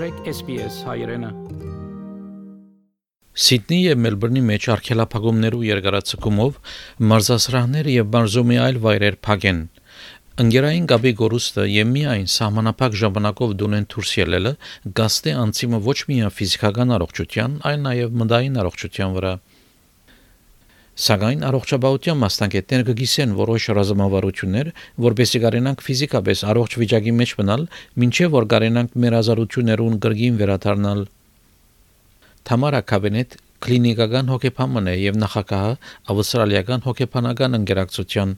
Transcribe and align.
մտրեք 0.00 0.28
SPS 0.30 0.76
հայրենը։ 0.88 1.28
Սիդնեի 3.44 3.80
եւ 3.82 3.98
Մելբուրնի 4.00 4.42
մեջ 4.46 4.68
արքելափակումներու 4.74 5.60
երկարացումով 5.66 6.56
մարզասրահները 7.10 7.92
եւ 7.98 8.08
մարզումի 8.14 8.56
այլ 8.64 8.80
վայրեր 8.86 9.18
փակեն։ 9.28 9.60
Ընկերային 10.40 10.88
գաբի 10.94 11.12
գորուստը 11.20 11.66
եւ 11.74 11.92
միայն 11.92 12.26
սահմանապակ 12.32 12.96
ժամանակով 13.02 13.52
դունեն 13.60 13.88
դուրս 13.92 14.14
ելելը 14.22 14.54
գաստե 15.02 15.36
անցիմը 15.44 15.82
ոչ 15.90 15.98
միայն 16.08 16.34
ֆիզիկական 16.40 16.96
առողջության, 16.96 17.60
այլ 17.68 17.84
նաեւ 17.90 18.16
մտային 18.24 18.60
առողջության 18.64 19.16
վրա։ 19.20 19.34
Սակայն 21.00 21.44
առողջապահության 21.48 22.18
մասնագետները 22.20 22.84
կգիսեն 22.90 23.30
որոշ 23.38 23.66
ռազմավարություններ, 23.78 24.70
որբեսի 25.04 25.40
կարենանք 25.44 25.84
ֆիզիկապես 25.86 26.42
առողջ 26.52 26.76
վիճակի 26.82 27.14
մեջ 27.20 27.32
մնալ, 27.40 27.64
ինչեւ 28.06 28.34
որ 28.36 28.48
կարենանք 28.52 28.98
մեր 29.04 29.16
ազարություններուն 29.20 29.96
գրգին 30.04 30.36
վերադառնալ։ 30.40 31.00
Թամարա 32.50 32.82
Կաբինետ 32.90 33.38
կլինիկական 33.64 34.30
հոգեբանն 34.34 34.92
է 34.92 34.94
եւ 35.00 35.18
նախագահը 35.24 35.72
ավստրալիական 36.12 36.86
հոգեբանական 36.90 37.58
ընկերակցության 37.60 38.36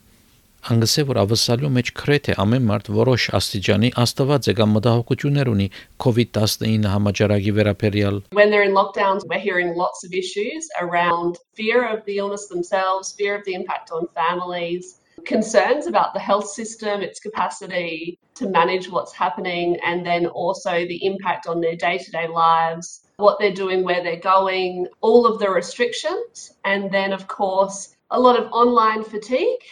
Անգսե 0.67 1.03
որ 1.07 1.17
ավսալու 1.21 1.69
մեջ 1.77 1.89
քրեթե 1.97 2.33
ամեն 2.43 2.65
մարդ 2.69 2.87
որոշ 2.91 3.25
աստիճանի 3.37 3.89
աստված 4.03 4.49
է 4.51 4.53
կամ 4.59 4.73
մտահոգություններ 4.77 5.51
ունի 5.53 5.67
COVID-19 6.03 6.87
համաճարակի 6.93 7.53
վերաբերյալ 7.59 8.21
When 8.39 8.51
they're 8.51 8.67
in 8.67 8.75
lockdowns, 8.79 9.23
we're 9.29 9.45
hearing 9.45 9.75
lots 9.83 10.03
of 10.03 10.11
issues 10.11 10.67
around 10.81 11.39
fear 11.55 11.87
of 11.87 12.03
the 12.05 12.17
illness 12.17 12.47
themselves, 12.47 13.13
fear 13.21 13.35
of 13.39 13.45
the 13.45 13.55
impact 13.59 13.91
on 13.91 14.11
families, 14.21 14.97
concerns 15.25 15.87
about 15.87 16.13
the 16.13 16.19
health 16.19 16.49
system, 16.49 17.01
its 17.01 17.19
capacity 17.19 18.19
to 18.35 18.49
manage 18.49 18.89
what's 18.89 19.13
happening, 19.13 19.77
and 19.83 20.05
then 20.05 20.27
also 20.27 20.85
the 20.85 21.05
impact 21.05 21.47
on 21.47 21.61
their 21.61 21.75
day 21.75 21.97
to 21.97 22.11
day 22.11 22.27
lives, 22.27 23.01
what 23.17 23.39
they're 23.39 23.53
doing, 23.53 23.83
where 23.83 24.03
they're 24.03 24.19
going, 24.19 24.87
all 25.01 25.25
of 25.25 25.39
the 25.39 25.49
restrictions, 25.49 26.51
and 26.65 26.91
then, 26.91 27.13
of 27.13 27.27
course, 27.27 27.95
a 28.11 28.19
lot 28.19 28.39
of 28.39 28.51
online 28.51 29.03
fatigue. 29.03 29.63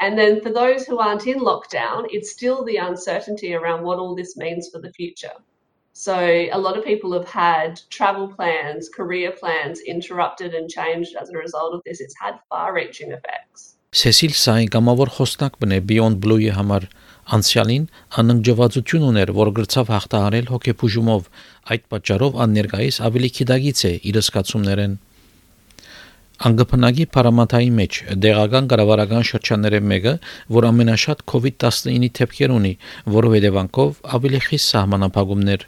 And 0.00 0.18
then 0.18 0.40
for 0.40 0.50
those 0.50 0.86
who 0.86 0.98
aren't 0.98 1.26
in 1.26 1.40
lockdown, 1.40 2.06
it's 2.10 2.30
still 2.30 2.64
the 2.64 2.76
uncertainty 2.76 3.54
around 3.54 3.82
what 3.82 3.98
all 3.98 4.14
this 4.14 4.36
means 4.36 4.68
for 4.72 4.80
the 4.80 4.92
future. 4.92 5.36
So 5.92 6.16
a 6.16 6.56
lot 6.56 6.78
of 6.78 6.84
people 6.84 7.12
have 7.12 7.28
had 7.28 7.80
travel 7.90 8.28
plans, 8.28 8.88
career 8.88 9.32
plans 9.32 9.80
interrupted 9.80 10.54
and 10.54 10.70
changed 10.70 11.16
as 11.20 11.28
a 11.28 11.36
result 11.36 11.74
of 11.74 11.82
this. 11.84 12.00
It's 12.00 12.14
had 12.18 12.38
far-reaching 12.48 13.12
effects. 13.12 13.76
Սեսիլ 13.90 14.34
Սայի 14.38 14.66
կամավոր 14.70 15.10
խոսնակ 15.16 15.56
բնե 15.60 15.78
Beyond 15.90 16.20
Blue-ի 16.22 16.52
համար 16.54 16.84
անցյալին 17.36 17.86
աննջվածություն 18.22 19.06
ուներ, 19.08 19.32
որ 19.34 19.50
գրծավ 19.56 19.90
հաղթահարել 19.94 20.46
հոգեբուժումով։ 20.54 21.26
Այդ 21.74 21.88
պատճառով 21.90 22.38
աններկայիս 22.44 23.00
ավելի 23.10 23.30
քիդագից 23.40 23.82
է 23.90 23.92
իր 24.10 24.20
սկացումներեն։ 24.22 24.94
Անգփնագի 26.40 27.04
պարամատայի 27.12 27.66
մեջ 27.76 27.96
դեղական 28.24 28.68
կառավարական 28.72 29.26
շրջանները 29.30 29.80
մեկը, 29.90 30.14
որ 30.56 30.66
ամենաշատ 30.70 31.20
COVID-19-ի 31.32 32.08
թեփքեր 32.16 32.54
ունի, 32.54 32.70
որով 33.16 33.34
հետևանքով 33.36 34.00
ավելի 34.16 34.40
խիստ 34.46 34.72
սահմանափակումներ 34.72 35.66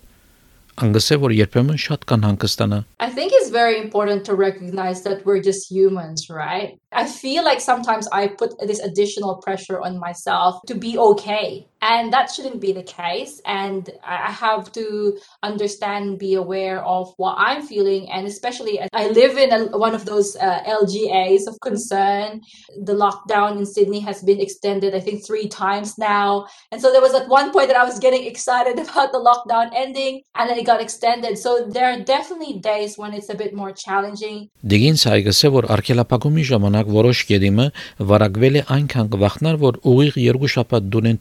անգսե 0.80 1.16
որ 1.20 1.32
երբեմն 1.36 1.80
շատ 1.84 2.04
կան 2.08 2.22
հանգստանա 2.26 2.78
I 3.04 3.10
think 3.12 3.32
it's 3.38 3.50
very 3.50 3.76
important 3.78 4.24
to 4.24 4.34
recognize 4.34 5.02
that 5.02 5.26
we're 5.26 5.42
just 5.42 5.68
humans, 5.70 6.30
right? 6.30 6.78
I 6.92 7.04
feel 7.06 7.44
like 7.44 7.60
sometimes 7.60 8.08
I 8.12 8.28
put 8.28 8.56
this 8.58 8.80
additional 8.80 9.36
pressure 9.44 9.80
on 9.80 9.98
myself 9.98 10.62
to 10.68 10.74
be 10.74 10.96
okay. 10.96 11.66
And 11.81 12.11
that 12.11 12.31
shouldn't 12.31 12.59
be 12.59 12.71
the 12.73 12.83
case. 12.83 13.39
And 13.45 13.89
I 14.03 14.31
have 14.31 14.71
to 14.73 15.17
understand 15.43 16.07
and 16.07 16.17
be 16.17 16.33
aware 16.35 16.83
of 16.83 17.13
what 17.17 17.35
I'm 17.38 17.61
feeling. 17.61 18.09
And 18.09 18.25
especially 18.25 18.80
as 18.80 18.89
I 18.93 19.09
live 19.09 19.37
in 19.37 19.52
a, 19.52 19.77
one 19.77 19.93
of 19.93 20.05
those 20.05 20.36
uh, 20.37 20.64
LGAs 20.64 21.48
of 21.48 21.59
concern. 21.61 22.42
The 22.89 22.93
lockdown 22.93 23.58
in 23.59 23.65
Sydney 23.65 23.99
has 24.02 24.23
been 24.23 24.39
extended, 24.39 24.95
I 24.95 24.99
think, 24.99 25.25
three 25.25 25.48
times 25.48 25.98
now. 25.98 26.48
And 26.71 26.81
so 26.81 26.92
there 26.92 27.02
was 27.02 27.14
at 27.14 27.27
one 27.27 27.52
point 27.52 27.67
that 27.67 27.77
I 27.77 27.86
was 27.86 27.99
getting 27.99 28.25
excited 28.25 28.80
about 28.86 29.11
the 29.11 29.20
lockdown 29.20 29.71
ending 29.73 30.21
and 30.36 30.49
then 30.49 30.58
it 30.58 30.65
got 30.65 30.81
extended. 30.81 31.37
So 31.37 31.67
there 31.67 31.92
are 31.92 31.99
definitely 31.99 32.59
days 32.59 32.98
when 32.98 33.14
it's 33.14 33.30
a 33.30 33.36
bit 33.36 33.53
more 33.53 33.71
challenging. 33.71 34.49
Դիգինս 34.67 35.03
հայգսե 35.11 35.52
որ 35.58 35.67
արքելապակումի 35.75 36.43
ժամանակ 36.52 36.92
որոշ 36.98 37.23
գերիմը 37.31 37.67
վարակվել 38.11 38.59
է 38.61 38.64
այնքան 38.77 39.11
կվախնար 39.15 39.59
որ 39.64 39.81
ուղիղ 39.92 40.20
երկու 40.27 40.53
շաբաթ 40.58 40.89
դունեն 40.95 41.20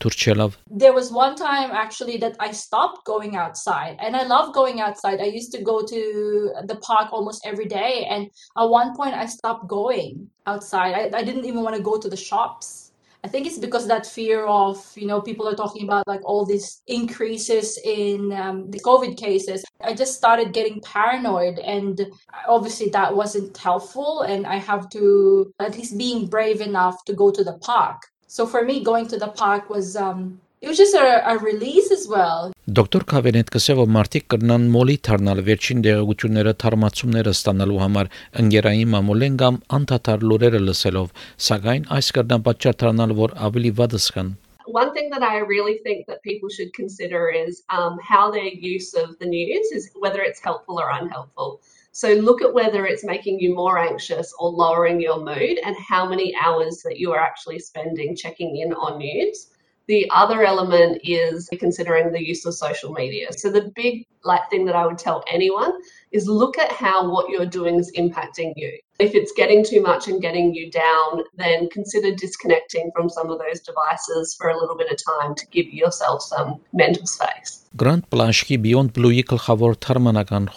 there 0.70 0.94
was 0.94 1.12
one 1.12 1.36
time 1.36 1.72
actually 1.72 2.18
that 2.18 2.36
I 2.40 2.52
stopped 2.52 3.06
going 3.06 3.36
outside, 3.36 3.98
and 4.00 4.16
I 4.16 4.24
love 4.24 4.54
going 4.54 4.82
outside. 4.82 5.20
I 5.20 5.26
used 5.26 5.52
to 5.54 5.62
go 5.62 5.86
to 5.86 6.54
the 6.66 6.76
park 6.82 7.12
almost 7.12 7.46
every 7.46 7.66
day, 7.66 8.08
and 8.10 8.30
at 8.58 8.70
one 8.70 8.96
point 8.96 9.16
I 9.16 9.26
stopped 9.26 9.68
going 9.68 10.30
outside. 10.46 10.94
I, 10.94 11.20
I 11.20 11.24
didn't 11.24 11.46
even 11.46 11.64
want 11.64 11.76
to 11.76 11.82
go 11.82 11.98
to 12.00 12.10
the 12.10 12.18
shops. 12.18 12.92
I 13.24 13.28
think 13.28 13.46
it's 13.46 13.60
because 13.60 13.88
that 13.88 14.08
fear 14.08 14.46
of, 14.46 14.84
you 14.96 15.06
know, 15.06 15.22
people 15.22 15.48
are 15.48 15.54
talking 15.56 15.84
about 15.84 16.08
like 16.08 16.22
all 16.26 16.44
these 16.44 16.82
increases 16.88 17.78
in 17.84 18.32
um, 18.32 18.72
the 18.72 18.80
COVID 18.80 19.16
cases. 19.16 19.64
I 19.82 19.94
just 19.94 20.16
started 20.16 20.54
getting 20.54 20.82
paranoid. 20.82 21.60
And 21.60 22.02
obviously, 22.48 22.90
that 22.90 23.16
wasn't 23.16 23.56
helpful. 23.56 24.24
And 24.24 24.48
I 24.48 24.56
have 24.56 24.90
to, 24.92 25.54
at 25.60 25.78
least 25.78 26.00
being 26.00 26.26
brave 26.28 26.62
enough 26.62 27.06
to 27.06 27.14
go 27.14 27.30
to 27.30 27.44
the 27.44 27.60
park 27.60 28.02
So 28.32 28.48
for 28.48 28.64
me, 28.64 28.82
going 28.82 29.08
to 29.08 29.18
the 29.18 29.28
park 29.28 29.70
was 29.70 29.98
um, 29.98 30.40
it 30.62 30.70
was 30.70 30.78
just 30.78 30.96
a, 30.96 31.08
a 31.32 31.38
release 31.40 31.92
as 31.92 32.04
well. 32.08 32.54
Դոկտոր 32.78 33.04
Քավենետ 33.12 33.50
կսե 33.56 33.74
որ 33.80 33.90
մարդիկ 33.96 34.28
կրնան 34.34 34.68
մոլի 34.76 34.96
թարնալ 35.08 35.42
վերջին 35.50 35.82
դեղեցությունները 35.88 36.54
թարմացումները 36.64 37.34
ստանալու 37.38 37.82
համար 37.82 38.12
ընկերային 38.44 38.92
մամուլեն 38.94 39.36
կամ 39.42 39.58
անդադար 39.80 40.24
լուրերը 40.30 40.62
լսելով, 40.70 41.12
սակայն 41.50 41.90
այս 41.98 42.12
կրնան 42.20 42.48
պատճառ 42.48 42.80
դառնալ 42.86 43.16
որ 43.20 43.36
ավելի 43.50 43.74
վատս 43.82 44.08
կան։ 44.16 44.32
One 44.80 44.94
thing 44.96 45.12
that 45.12 45.28
I 45.28 45.44
really 45.52 45.78
think 45.84 46.08
that 46.08 46.24
people 46.24 46.48
should 46.48 46.72
consider 46.74 47.28
is 47.28 47.64
um, 47.68 48.00
how 48.00 48.32
their 48.32 48.48
use 48.48 48.94
of 48.94 49.20
the 49.20 49.28
news 49.28 49.76
is 49.76 49.92
whether 50.06 50.22
it's 50.22 50.40
helpful 50.40 50.80
or 50.80 50.88
unhelpful. 51.02 51.60
So 51.94 52.14
look 52.14 52.42
at 52.42 52.54
whether 52.54 52.86
it's 52.86 53.04
making 53.04 53.40
you 53.42 53.54
more 53.54 53.78
anxious 53.78 54.34
or 54.40 54.50
lowering 54.50 55.02
your 55.02 55.20
mood 55.20 55.60
and 55.64 55.76
how 55.76 56.08
many 56.08 56.34
hours 56.36 56.82
that 56.86 56.98
you 56.98 57.12
are 57.12 57.20
actually 57.20 57.60
spending 57.60 58.16
checking 58.16 58.58
in 58.58 58.74
on 58.74 58.98
news. 58.98 59.48
The 59.88 60.10
other 60.12 60.44
element 60.44 61.02
is 61.04 61.50
considering 61.60 62.14
the 62.14 62.26
use 62.26 62.46
of 62.46 62.54
social 62.54 62.94
media. 62.94 63.28
So 63.34 63.52
the 63.52 63.74
big 63.76 64.06
like 64.24 64.50
thing 64.50 64.64
that 64.66 64.76
I 64.76 64.86
would 64.86 65.00
tell 65.00 65.22
anyone 65.30 65.74
is 66.14 66.28
look 66.28 66.58
at 66.58 66.72
how 66.72 67.12
what 67.12 67.30
you're 67.30 67.46
doing 67.46 67.78
is 67.78 67.92
impacting 67.98 68.54
you. 68.56 68.72
If 69.00 69.16
it's 69.16 69.34
getting 69.36 69.66
too 69.66 69.82
much 69.82 70.08
and 70.08 70.22
getting 70.22 70.54
you 70.54 70.72
down, 70.72 71.24
then 71.36 71.68
consider 71.70 72.16
disconnecting 72.16 72.92
from 72.96 73.10
some 73.10 73.30
of 73.32 73.40
those 73.40 73.60
devices 73.60 74.36
for 74.40 74.50
a 74.50 74.58
little 74.58 74.78
bit 74.78 74.92
of 74.92 74.98
time 75.04 75.36
to 75.36 75.46
give 75.48 75.66
yourself 75.74 76.22
some 76.22 76.62
mental 76.72 77.06
space։ 77.06 77.66
Grant 77.76 78.10
Blashki 78.10 78.62
Beyond 78.62 78.94
Blue 78.94 79.12
Eagle 79.12 79.40
խավոր 79.40 79.76
թարմանական 79.86 80.48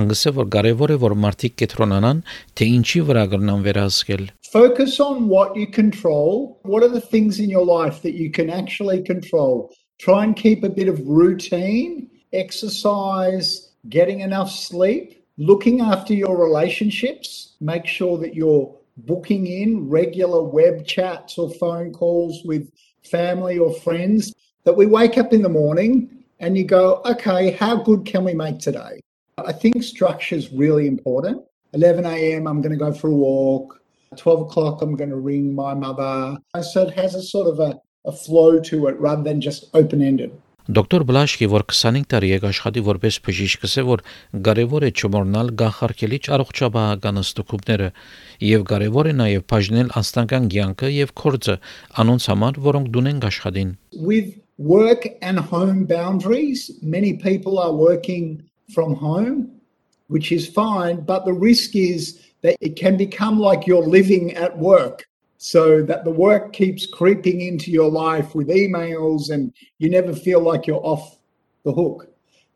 անգսե 0.00 0.30
որ 0.36 0.46
կարևոր 0.54 0.92
է 0.94 0.96
որ 1.02 1.14
մարդիկ 1.24 1.52
կետրոնանան 1.60 2.20
թե 2.58 2.66
ինչի 2.76 3.02
վրա 3.10 3.24
կրնան 3.34 3.60
վերահսկել 3.66 4.24
Focus 4.54 5.00
on 5.00 5.28
what 5.28 5.56
you 5.56 5.66
control. 5.66 6.60
What 6.62 6.84
are 6.84 6.88
the 6.88 7.00
things 7.00 7.40
in 7.40 7.50
your 7.50 7.64
life 7.66 8.02
that 8.02 8.14
you 8.14 8.30
can 8.30 8.50
actually 8.50 9.02
control? 9.02 9.72
Try 9.98 10.22
and 10.24 10.36
keep 10.36 10.62
a 10.62 10.68
bit 10.68 10.88
of 10.88 11.00
routine, 11.04 12.08
exercise, 12.32 13.72
getting 13.88 14.20
enough 14.20 14.50
sleep, 14.50 15.24
looking 15.38 15.80
after 15.80 16.14
your 16.14 16.36
relationships. 16.36 17.56
Make 17.60 17.86
sure 17.86 18.16
that 18.18 18.34
you're 18.34 18.72
booking 18.96 19.48
in 19.48 19.88
regular 19.88 20.42
web 20.42 20.86
chats 20.86 21.36
or 21.36 21.50
phone 21.50 21.92
calls 21.92 22.42
with 22.44 22.70
family 23.02 23.58
or 23.58 23.74
friends. 23.74 24.32
That 24.64 24.76
we 24.76 24.86
wake 24.86 25.18
up 25.18 25.32
in 25.32 25.42
the 25.42 25.48
morning 25.48 26.24
and 26.38 26.56
you 26.56 26.64
go, 26.64 27.02
okay, 27.04 27.50
how 27.50 27.76
good 27.76 28.04
can 28.06 28.24
we 28.24 28.34
make 28.34 28.60
today? 28.60 29.00
I 29.45 29.53
think 29.53 29.83
structure 29.83 30.35
is 30.35 30.51
really 30.51 30.87
important. 30.87 31.43
11 31.73 32.05
a.m., 32.05 32.47
I'm 32.47 32.61
going 32.61 32.71
to 32.71 32.77
go 32.77 32.91
for 32.91 33.09
a 33.09 33.13
walk. 33.13 33.79
12 34.17 34.41
o'clock, 34.41 34.81
I'm 34.81 34.95
going 34.95 35.11
to 35.11 35.17
ring 35.17 35.53
my 35.53 35.73
mother. 35.73 36.37
So 36.61 36.87
it 36.87 36.93
has 36.95 37.13
a 37.15 37.21
sort 37.21 37.47
of 37.47 37.59
a, 37.59 37.79
a 38.05 38.11
flow 38.11 38.59
to 38.59 38.87
it 38.87 38.99
rather 38.99 39.23
than 39.23 39.39
just 39.39 39.69
open 39.73 40.01
ended. 40.01 40.31
Դոկտոր 40.69 41.01
Բլաշկի 41.09 41.47
որ 41.49 41.63
25 41.65 42.03
տարի 42.13 42.27
եք 42.35 42.43
աշխատի 42.45 42.81
որպես 42.85 43.15
բժիշկ 43.25 43.61
կսե 43.63 43.83
որ 43.87 44.03
կարևոր 44.45 44.83
է 44.85 44.91
չմոռնալ 44.93 45.47
գախարկելիչ 45.61 46.19
առողջապահական 46.35 47.21
ստուգումները 47.23 47.87
եւ 48.45 48.65
կարևոր 48.69 49.09
է 49.09 49.13
նաեւ 49.21 49.45
բաժնել 49.49 49.89
անձնական 49.97 50.45
կյանքը 50.53 50.91
եւ 50.93 51.15
կորձը 51.23 51.55
անոնց 52.03 52.29
համար 52.29 52.61
որոնք 52.69 52.91
դունեն 52.99 53.23
աշխատին 53.31 53.71
With 53.97 54.29
work 54.59 55.09
and 55.23 55.39
home 55.39 55.85
boundaries, 55.89 56.69
many 56.83 57.17
people 57.17 57.57
are 57.57 57.73
working 57.73 58.45
from 58.73 58.95
home, 58.95 59.59
which 60.07 60.31
is 60.31 60.47
fine, 60.47 61.01
but 61.01 61.25
the 61.25 61.33
risk 61.33 61.75
is 61.75 62.21
that 62.41 62.55
it 62.61 62.75
can 62.75 62.97
become 62.97 63.39
like 63.39 63.67
you're 63.67 63.85
living 63.85 64.33
at 64.33 64.57
work. 64.57 65.05
So 65.41 65.81
that 65.83 66.03
the 66.03 66.11
work 66.11 66.51
keeps 66.51 66.85
creeping 66.85 67.39
into 67.39 67.71
your 67.71 67.89
life 67.89 68.35
with 68.35 68.49
emails 68.49 69.29
and 69.29 69.53
you 69.77 69.89
never 69.89 70.13
feel 70.13 70.41
like 70.41 70.67
you're 70.67 70.85
off 70.85 71.17
the 71.63 71.71
hook. 71.71 72.07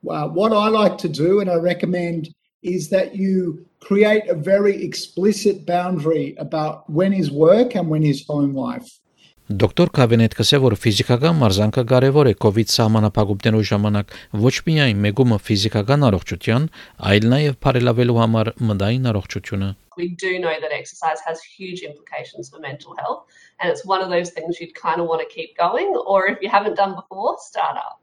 uh, 0.10 0.28
what 0.28 0.52
I 0.52 0.68
like 0.68 0.98
to 1.00 1.10
do, 1.10 1.40
and 1.40 1.50
I 1.50 1.56
recommend, 1.56 2.34
is 2.62 2.90
that 2.90 3.16
you 3.16 3.66
create 3.80 4.28
a 4.28 4.36
very 4.36 4.84
explicit 4.84 5.66
boundary 5.66 6.36
about 6.40 6.90
when 6.90 7.14
is 7.14 7.32
work 7.32 7.76
and 7.76 7.90
when 7.90 8.04
is 8.04 8.26
home 8.26 8.54
life. 8.54 9.00
Դոկտոր 9.44 9.90
Կավենետ 9.92 10.36
կսե 10.40 10.58
որ 10.64 10.74
ֆիզիկական 10.80 11.34
մարզանքը 11.36 11.82
կարևոր 11.90 12.28
է 12.30 12.32
COVID 12.46 12.70
սահմանափակումներու 12.74 13.64
ժամանակ 13.70 14.14
ոչ 14.40 14.54
միայն 14.68 15.02
մեգումը 15.04 15.38
ֆիզիկական 15.48 16.06
առողջության, 16.08 16.68
այլ 17.10 17.28
նաև 17.34 17.58
բարելավելու 17.66 18.16
համար 18.22 18.52
մտային 18.70 19.10
առողջությունը։ 19.12 19.68
We 19.98 20.08
do 20.24 20.40
know 20.40 20.54
that 20.64 20.72
exercise 20.72 21.20
has 21.28 21.44
huge 21.44 21.84
implications 21.84 22.50
for 22.50 22.64
mental 22.64 22.96
health, 22.96 23.28
and 23.60 23.70
it's 23.70 23.84
one 23.84 24.00
of 24.00 24.10
those 24.10 24.32
things 24.32 24.62
you'd 24.62 24.74
kind 24.80 25.04
of 25.04 25.12
want 25.12 25.20
to 25.20 25.28
keep 25.28 25.58
going, 25.58 25.92
or 26.08 26.28
if 26.28 26.40
you 26.42 26.48
haven't 26.48 26.80
done 26.80 26.96
before, 26.96 27.36
start 27.40 27.76
up. 27.76 28.00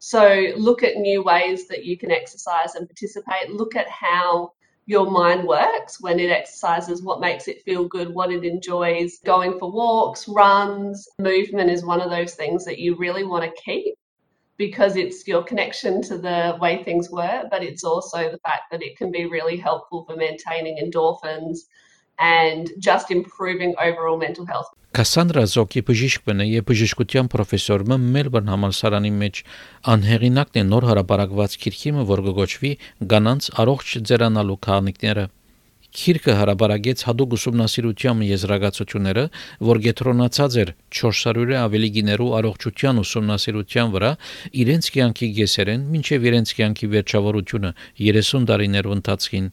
So 0.00 0.50
look 0.56 0.82
at 0.82 0.96
new 0.96 1.22
ways 1.22 1.68
that 1.68 1.84
you 1.84 1.96
can 1.96 2.10
exercise 2.10 2.74
and 2.74 2.90
participate. 2.90 3.54
Look 3.54 3.76
at 3.76 3.86
how 3.88 4.50
your 4.86 5.10
mind 5.10 5.46
works 5.46 6.00
when 6.00 6.18
it 6.18 6.30
exercises, 6.30 7.02
what 7.02 7.20
makes 7.20 7.48
it 7.48 7.62
feel 7.64 7.86
good, 7.86 8.12
what 8.12 8.32
it 8.32 8.44
enjoys. 8.44 9.18
Going 9.24 9.58
for 9.58 9.70
walks, 9.70 10.28
runs, 10.28 11.08
movement 11.18 11.70
is 11.70 11.84
one 11.84 12.00
of 12.00 12.10
those 12.10 12.34
things 12.34 12.64
that 12.64 12.78
you 12.78 12.96
really 12.96 13.24
want 13.24 13.44
to 13.44 13.62
keep 13.62 13.94
because 14.56 14.96
it's 14.96 15.26
your 15.26 15.42
connection 15.42 16.02
to 16.02 16.18
the 16.18 16.56
way 16.60 16.82
things 16.82 17.10
work, 17.10 17.46
but 17.50 17.62
it's 17.62 17.84
also 17.84 18.30
the 18.30 18.38
fact 18.38 18.64
that 18.70 18.82
it 18.82 18.96
can 18.96 19.10
be 19.10 19.26
really 19.26 19.56
helpful 19.56 20.04
for 20.04 20.16
maintaining 20.16 20.78
endorphins 20.78 21.60
and 22.18 22.70
just 22.78 23.10
improving 23.10 23.74
overall 23.78 24.18
mental 24.18 24.46
health. 24.46 24.70
Կասանդրա 24.92 25.42
Զոկի 25.48 25.80
բժիշկն 25.88 26.42
է 26.44 26.46
եւ 26.50 26.64
բժշկության 26.68 27.28
պրոֆեսորը 27.32 27.96
Մելբուրն 28.02 28.50
համալսարանի 28.52 29.12
մեջ 29.22 29.38
անհեղինակն 29.92 30.58
է 30.60 30.64
նոր 30.68 30.86
հարաբարակված 30.90 31.54
քիրքիմը, 31.62 32.02
որ 32.10 32.20
կգոչվի 32.26 32.72
Գանանց 33.12 33.48
առողջ 33.62 33.94
ձերանալու 34.10 34.58
քանիկները։ 34.68 35.24
Քիրքը 35.92 36.34
հարաբարագեց 36.40 37.06
հadoop 37.08 37.34
ուսումնասիրության 37.36 38.20
եզրակացությունները, 38.28 39.24
որ 39.72 39.80
գետրոնացած 39.86 40.54
էր 40.62 40.70
400-ը 41.00 41.58
ավելի 41.62 41.90
գիներու 41.96 42.30
առողջության 42.38 43.02
ուսումնասիրության 43.02 43.96
վրա, 43.96 44.12
իրենց 44.62 44.92
կյանքի 44.92 45.28
գեսերեն, 45.40 45.88
ինչև 46.00 46.28
իրենց 46.32 46.54
կյանքի 46.60 46.92
վերջավորությունը 46.96 47.74
30 48.12 48.48
տարիներու 48.52 48.96
ընթացքին 49.00 49.52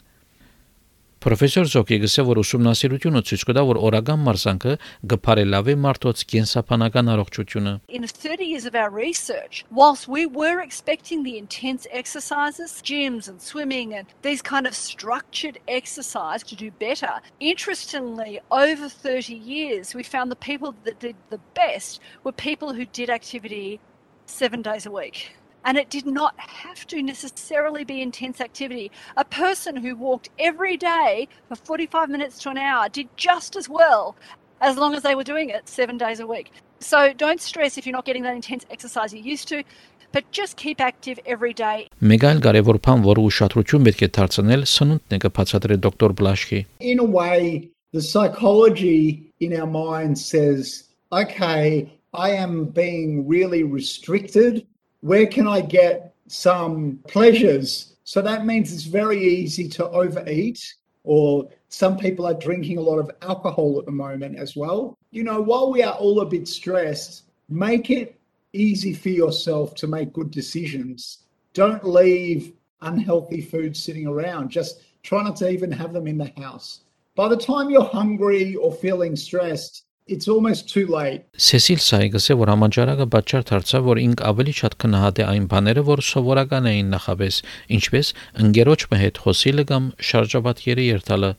Պրոֆեսոր 1.19 1.65
Զոկի 1.67 1.97
գսե 1.99 2.23
որ 2.23 2.39
ուսումնասիրությունը 2.39 3.21
ցույց 3.27 3.41
կտա 3.49 3.63
որ 3.67 3.77
օրական 3.87 4.21
մարզանքը 4.23 4.75
գփարելավի 5.11 5.73
մարդոց 5.85 6.21
կենսապանական 6.31 7.11
առողջությունը 7.13 7.73
In 7.97 8.07
30 8.07 8.45
years 8.45 8.63
of 8.69 8.73
our 8.73 8.89
research, 8.89 9.65
whilst 9.69 10.07
we 10.07 10.25
were 10.25 10.61
expecting 10.61 11.23
the 11.23 11.35
intense 11.37 11.87
exercises, 11.91 12.79
gyms 12.81 13.27
and 13.27 13.41
swimming 13.41 13.93
and 13.93 14.07
these 14.21 14.41
kind 14.41 14.65
of 14.65 14.73
structured 14.73 15.59
exercise 15.67 16.41
to 16.43 16.55
do 16.55 16.71
better, 16.79 17.11
interestingly, 17.41 18.39
over 18.49 18.87
30 18.87 19.35
years, 19.35 19.93
we 19.93 20.03
found 20.03 20.31
the 20.31 20.39
people 20.39 20.73
that 20.85 21.01
did 21.01 21.17
the 21.29 21.41
best 21.53 21.99
were 22.23 22.31
people 22.31 22.71
who 22.71 22.85
did 22.85 23.09
activity 23.09 23.81
seven 24.25 24.61
days 24.61 24.85
a 24.85 24.91
week. 24.91 25.35
And 25.64 25.78
it 25.78 25.88
did 25.88 26.04
not 26.06 26.38
have 26.38 26.86
to 26.88 27.02
necessarily 27.02 27.84
be 27.84 28.02
intense 28.02 28.40
activity. 28.40 28.90
A 29.16 29.24
person 29.24 29.76
who 29.76 29.96
walked 29.96 30.28
every 30.38 30.76
day 30.76 31.28
for 31.48 31.56
45 31.56 32.10
minutes 32.10 32.38
to 32.40 32.50
an 32.50 32.58
hour 32.58 32.88
did 32.90 33.08
just 33.16 33.56
as 33.56 33.68
well 33.68 34.14
as 34.60 34.76
long 34.76 34.94
as 34.94 35.02
they 35.02 35.14
were 35.14 35.24
doing 35.24 35.48
it 35.48 35.68
seven 35.68 35.96
days 35.96 36.20
a 36.20 36.26
week. 36.26 36.52
So 36.80 37.14
don't 37.14 37.40
stress 37.40 37.78
if 37.78 37.86
you're 37.86 37.94
not 37.94 38.04
getting 38.04 38.24
that 38.24 38.34
intense 38.34 38.66
exercise 38.70 39.14
you 39.14 39.22
used 39.22 39.48
to, 39.48 39.64
but 40.12 40.30
just 40.30 40.56
keep 40.56 40.80
active 40.80 41.18
every 41.26 41.54
day. 41.54 41.88
Մեկ 41.98 42.24
այլ 42.28 42.40
կարևոր 42.44 42.78
բան, 42.86 43.00
որը 43.08 43.22
ուշադրություն 43.28 43.86
պետք 43.88 44.02
է 44.06 44.08
դարձնել, 44.18 44.66
սնունդն 44.72 45.16
է 45.16 45.18
կբացատրի 45.24 45.78
դոկտոր 45.86 46.14
Բլաշկի։ 46.20 46.60
In 46.92 47.00
a 47.00 47.08
way, 47.16 47.70
the 47.96 48.02
psychology 48.02 49.32
in 49.40 49.56
our 49.58 49.66
mind 49.66 50.18
says, 50.18 50.84
okay, 51.10 51.90
I 52.12 52.30
am 52.30 52.66
being 52.66 53.26
really 53.26 53.64
restricted 53.64 54.62
where 55.01 55.27
can 55.27 55.47
I 55.47 55.61
get 55.61 56.13
some 56.27 56.99
pleasures? 57.07 57.95
So 58.03 58.21
that 58.21 58.45
means 58.45 58.73
it's 58.73 58.83
very 58.83 59.21
easy 59.21 59.67
to 59.69 59.87
overeat, 59.89 60.73
or 61.03 61.49
some 61.69 61.97
people 61.97 62.25
are 62.27 62.33
drinking 62.33 62.77
a 62.77 62.81
lot 62.81 62.99
of 62.99 63.11
alcohol 63.21 63.79
at 63.79 63.85
the 63.85 63.91
moment 63.91 64.37
as 64.37 64.55
well. 64.55 64.97
You 65.11 65.23
know, 65.23 65.41
while 65.41 65.71
we 65.71 65.83
are 65.83 65.93
all 65.93 66.21
a 66.21 66.25
bit 66.25 66.47
stressed, 66.47 67.23
make 67.49 67.89
it 67.89 68.19
easy 68.53 68.93
for 68.93 69.09
yourself 69.09 69.75
to 69.75 69.87
make 69.87 70.13
good 70.13 70.31
decisions. 70.31 71.19
Don't 71.53 71.83
leave 71.83 72.53
unhealthy 72.81 73.41
food 73.41 73.75
sitting 73.75 74.07
around. 74.07 74.49
Just 74.49 74.81
try 75.03 75.23
not 75.23 75.35
to 75.37 75.49
even 75.49 75.71
have 75.71 75.93
them 75.93 76.07
in 76.07 76.17
the 76.17 76.31
house. 76.37 76.81
By 77.15 77.27
the 77.27 77.37
time 77.37 77.69
you're 77.69 77.83
hungry 77.83 78.55
or 78.55 78.71
feeling 78.71 79.15
stressed, 79.15 79.85
it's 80.13 80.27
almost 80.33 80.69
too 80.73 80.85
late. 80.89 81.21
Սեսիլ 81.37 81.81
Սայգսը 81.85 82.35
որ 82.39 82.51
համաճարակը 82.53 83.05
պատճառ 83.15 83.43
դարձավ, 83.49 83.83
որ 83.89 84.01
ինք 84.03 84.23
ավելի 84.29 84.53
շատ 84.59 84.77
կնահատե 84.83 85.27
այն 85.29 85.45
բաները, 85.53 85.83
որ 85.89 86.01
սովորական 86.09 86.69
էին 86.71 86.89
նախապես, 86.95 87.39
ինչպես 87.77 88.11
ընկերոջը 88.45 88.99
հետ 89.03 89.21
խոսիլը 89.25 89.65
կամ 89.71 89.89
շարժաբատկերի 90.09 90.85
երթալը։ 90.89 91.31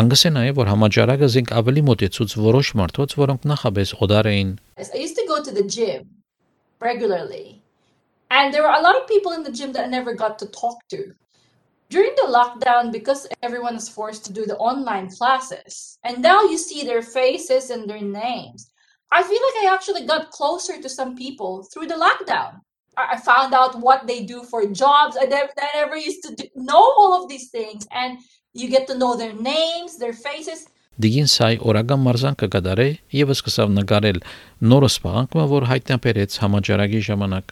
Անգս 0.00 0.22
է 0.22 0.30
նաև 0.36 0.58
որ 0.60 0.68
համաճարակը 0.70 1.28
զինք 1.34 1.52
ավելի 1.60 1.82
մոտեցուց 1.90 2.34
որոշ 2.38 2.68
մարդոց, 2.78 3.16
որոնք 3.20 3.48
նախապես 3.50 3.94
օդար 4.06 4.26
էին։ 4.30 4.50
I 4.78 4.98
used 5.02 5.18
to 5.18 5.26
go 5.26 5.42
to 5.42 5.50
the 5.50 5.66
gym 5.66 6.06
regularly. 6.78 7.58
And 8.30 8.54
there 8.54 8.62
were 8.62 8.76
a 8.78 8.82
lot 8.82 8.94
of 8.94 9.08
people 9.10 9.32
in 9.32 9.42
the 9.42 9.50
gym 9.50 9.72
that 9.72 9.86
I 9.86 9.90
never 9.90 10.14
got 10.14 10.38
to 10.38 10.46
talk 10.46 10.86
to. 10.94 11.10
during 11.89 12.13
the 12.15 12.31
lockdown 12.31 12.91
because 12.91 13.27
everyone 13.43 13.75
is 13.75 13.87
forced 13.87 14.25
to 14.25 14.33
do 14.33 14.45
the 14.45 14.57
online 14.57 15.09
classes 15.09 15.97
and 16.03 16.21
now 16.21 16.41
you 16.43 16.57
see 16.57 16.83
their 16.83 17.01
faces 17.01 17.69
and 17.69 17.89
their 17.89 18.01
names 18.01 18.71
i 19.11 19.21
feel 19.21 19.41
like 19.47 19.63
i 19.63 19.73
actually 19.73 20.05
got 20.05 20.31
closer 20.31 20.81
to 20.81 20.89
some 20.89 21.15
people 21.15 21.63
through 21.71 21.87
the 21.87 22.01
lockdown 22.05 22.59
i 22.97 23.17
found 23.17 23.53
out 23.53 23.79
what 23.79 24.07
they 24.07 24.23
do 24.23 24.43
for 24.43 24.65
jobs 24.65 25.17
i 25.19 25.25
never, 25.25 25.51
I 25.59 25.69
never 25.75 25.97
used 25.97 26.23
to 26.23 26.35
do, 26.35 26.45
know 26.55 26.83
all 26.97 27.21
of 27.21 27.29
these 27.29 27.49
things 27.49 27.87
and 27.91 28.17
you 28.53 28.69
get 28.69 28.87
to 28.87 28.97
know 28.97 29.15
their 29.15 29.33
names 29.33 29.97
their 29.97 30.13
faces 30.13 30.67
Դիգին 30.95 31.27
սայ 31.27 31.55
օրական 31.59 31.99
մարզանքը 32.05 32.47
կդարե 32.53 32.85
եւ 33.19 33.31
սկսավ 33.35 33.73
նկարել 33.81 34.19
նորս 34.71 34.95
պահանջը, 35.03 35.47
որ 35.51 35.67
հայտնաբերեց 35.71 36.37
համաճարակի 36.39 37.01
ժամանակ։ 37.09 37.51